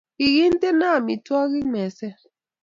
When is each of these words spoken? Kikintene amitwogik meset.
Kikintene 0.17 0.85
amitwogik 0.97 1.65
meset. 1.73 2.19